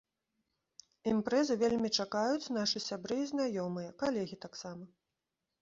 [1.11, 4.83] Імпрэзы вельмі чакаюць нашы сябры і знаёмыя, калегі таксама.